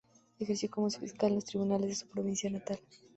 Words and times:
Ejerció 0.39 0.67
como 0.71 0.89
fiscal 0.89 1.29
en 1.29 1.35
los 1.35 1.45
Tribunales 1.45 1.89
de 1.89 1.95
su 1.95 2.07
provincia 2.07 2.49
natal. 2.49 2.79